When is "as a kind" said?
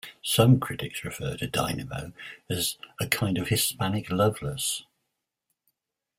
2.49-3.37